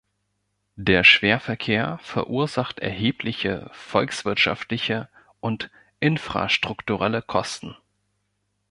[0.77, 5.09] Der Schwerverkehr verursacht erhebliche volkswirtschaftliche
[5.41, 7.75] und infrastrukturelle Kosten.